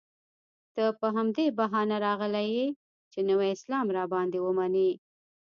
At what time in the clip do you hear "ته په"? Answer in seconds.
0.75-1.07